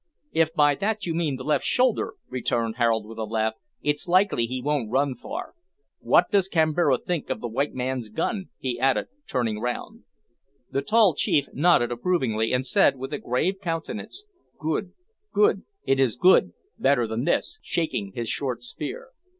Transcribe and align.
"If 0.31 0.55
by 0.55 0.73
that 0.73 1.05
you 1.05 1.13
mean 1.13 1.35
the 1.35 1.43
left 1.43 1.63
shoulder," 1.63 2.15
returned 2.27 2.77
Harold, 2.77 3.05
with 3.05 3.19
a 3.19 3.23
laugh, 3.23 3.53
"it's 3.83 4.07
likely 4.07 4.47
he 4.47 4.59
won't 4.59 4.89
run 4.89 5.13
far. 5.13 5.53
What 5.99 6.31
does 6.31 6.49
Kambira 6.49 6.97
think 6.97 7.29
of 7.29 7.39
the 7.39 7.47
white 7.47 7.75
man's 7.75 8.09
gun?" 8.09 8.49
he 8.57 8.79
added, 8.79 9.09
turning 9.27 9.59
round. 9.59 10.01
The 10.71 10.81
tall 10.81 11.13
chief 11.13 11.49
nodded 11.53 11.91
approvingly, 11.91 12.51
and 12.51 12.65
said, 12.65 12.95
with 12.97 13.13
a 13.13 13.19
grave 13.19 13.59
countenance 13.61 14.23
"Good, 14.57 14.93
good; 15.33 15.65
it 15.85 15.99
is 15.99 16.17
good 16.17 16.53
better 16.79 17.05
than 17.05 17.25
this," 17.25 17.59
shaking 17.61 18.13
his 18.15 18.27
short 18.27 18.63
spear. 18.63 19.09